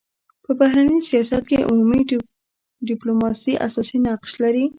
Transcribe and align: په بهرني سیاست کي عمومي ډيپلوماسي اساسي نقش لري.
په 0.43 0.51
بهرني 0.59 0.99
سیاست 1.09 1.43
کي 1.49 1.57
عمومي 1.69 2.01
ډيپلوماسي 2.89 3.53
اساسي 3.67 3.97
نقش 4.05 4.31
لري. 4.43 4.65